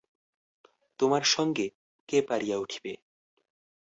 [0.99, 1.65] তোমার সঙ্গে
[2.09, 2.93] কে পারিয়া উঠিবে।